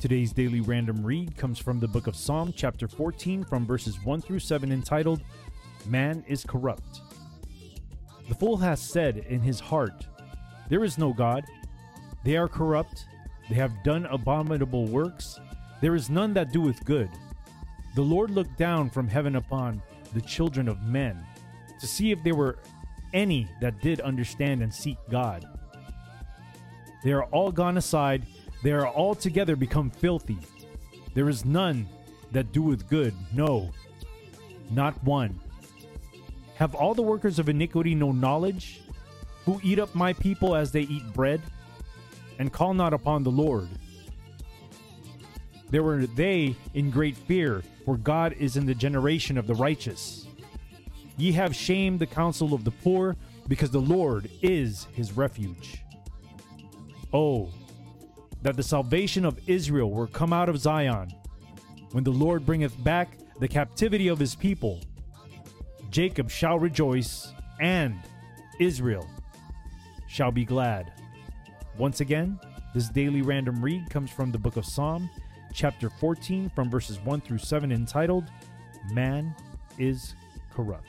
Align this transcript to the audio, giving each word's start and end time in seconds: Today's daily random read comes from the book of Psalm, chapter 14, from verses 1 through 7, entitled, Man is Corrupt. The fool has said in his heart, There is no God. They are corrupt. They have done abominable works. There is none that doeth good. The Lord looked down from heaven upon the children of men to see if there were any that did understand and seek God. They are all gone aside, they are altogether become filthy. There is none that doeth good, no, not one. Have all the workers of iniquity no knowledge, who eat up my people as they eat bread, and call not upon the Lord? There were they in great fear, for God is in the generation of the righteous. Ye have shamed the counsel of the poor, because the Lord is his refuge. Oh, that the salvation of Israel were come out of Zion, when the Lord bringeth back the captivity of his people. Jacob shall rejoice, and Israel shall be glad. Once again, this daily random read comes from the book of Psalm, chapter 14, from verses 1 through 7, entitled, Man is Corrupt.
Today's 0.00 0.32
daily 0.32 0.60
random 0.60 1.04
read 1.04 1.36
comes 1.36 1.58
from 1.58 1.80
the 1.80 1.88
book 1.88 2.06
of 2.06 2.14
Psalm, 2.14 2.54
chapter 2.56 2.86
14, 2.86 3.42
from 3.42 3.66
verses 3.66 4.00
1 4.04 4.20
through 4.22 4.38
7, 4.38 4.70
entitled, 4.70 5.22
Man 5.86 6.24
is 6.28 6.44
Corrupt. 6.44 7.00
The 8.28 8.34
fool 8.36 8.56
has 8.58 8.80
said 8.80 9.26
in 9.28 9.40
his 9.40 9.58
heart, 9.58 10.06
There 10.68 10.84
is 10.84 10.98
no 10.98 11.12
God. 11.12 11.44
They 12.22 12.36
are 12.36 12.46
corrupt. 12.46 13.06
They 13.48 13.56
have 13.56 13.82
done 13.82 14.06
abominable 14.06 14.86
works. 14.86 15.40
There 15.80 15.96
is 15.96 16.08
none 16.08 16.32
that 16.34 16.52
doeth 16.52 16.84
good. 16.84 17.10
The 17.96 18.02
Lord 18.02 18.30
looked 18.30 18.56
down 18.56 18.90
from 18.90 19.08
heaven 19.08 19.34
upon 19.34 19.82
the 20.14 20.22
children 20.22 20.68
of 20.68 20.80
men 20.82 21.26
to 21.80 21.88
see 21.88 22.12
if 22.12 22.22
there 22.22 22.36
were 22.36 22.60
any 23.14 23.48
that 23.60 23.80
did 23.80 24.00
understand 24.00 24.62
and 24.62 24.72
seek 24.72 24.96
God. 25.10 25.44
They 27.02 27.10
are 27.10 27.24
all 27.24 27.50
gone 27.50 27.78
aside, 27.78 28.26
they 28.62 28.72
are 28.72 28.86
altogether 28.86 29.56
become 29.56 29.90
filthy. 29.90 30.38
There 31.14 31.28
is 31.28 31.44
none 31.44 31.88
that 32.32 32.52
doeth 32.52 32.88
good, 32.88 33.14
no, 33.32 33.70
not 34.70 35.02
one. 35.04 35.40
Have 36.56 36.74
all 36.74 36.94
the 36.94 37.02
workers 37.02 37.38
of 37.38 37.48
iniquity 37.48 37.94
no 37.94 38.12
knowledge, 38.12 38.80
who 39.44 39.60
eat 39.62 39.78
up 39.78 39.94
my 39.94 40.12
people 40.12 40.54
as 40.54 40.72
they 40.72 40.82
eat 40.82 41.12
bread, 41.12 41.40
and 42.38 42.52
call 42.52 42.74
not 42.74 42.92
upon 42.92 43.22
the 43.22 43.30
Lord? 43.30 43.68
There 45.70 45.82
were 45.82 46.06
they 46.06 46.56
in 46.74 46.90
great 46.90 47.16
fear, 47.16 47.62
for 47.84 47.96
God 47.96 48.34
is 48.38 48.56
in 48.56 48.66
the 48.66 48.74
generation 48.74 49.38
of 49.38 49.46
the 49.46 49.54
righteous. 49.54 50.26
Ye 51.16 51.32
have 51.32 51.54
shamed 51.54 51.98
the 51.98 52.06
counsel 52.06 52.54
of 52.54 52.64
the 52.64 52.70
poor, 52.70 53.16
because 53.46 53.70
the 53.70 53.80
Lord 53.80 54.30
is 54.42 54.86
his 54.92 55.12
refuge. 55.12 55.82
Oh, 57.12 57.50
that 58.48 58.56
the 58.56 58.62
salvation 58.62 59.26
of 59.26 59.38
Israel 59.46 59.90
were 59.90 60.06
come 60.06 60.32
out 60.32 60.48
of 60.48 60.58
Zion, 60.58 61.12
when 61.92 62.02
the 62.02 62.10
Lord 62.10 62.46
bringeth 62.46 62.82
back 62.82 63.18
the 63.40 63.46
captivity 63.46 64.08
of 64.08 64.18
his 64.18 64.34
people. 64.34 64.80
Jacob 65.90 66.30
shall 66.30 66.58
rejoice, 66.58 67.34
and 67.60 68.00
Israel 68.58 69.06
shall 70.06 70.32
be 70.32 70.46
glad. 70.46 70.94
Once 71.76 72.00
again, 72.00 72.40
this 72.74 72.88
daily 72.88 73.20
random 73.20 73.62
read 73.62 73.90
comes 73.90 74.10
from 74.10 74.32
the 74.32 74.38
book 74.38 74.56
of 74.56 74.64
Psalm, 74.64 75.10
chapter 75.52 75.90
14, 75.90 76.50
from 76.54 76.70
verses 76.70 76.98
1 77.00 77.20
through 77.20 77.36
7, 77.36 77.70
entitled, 77.70 78.24
Man 78.92 79.36
is 79.76 80.14
Corrupt. 80.54 80.88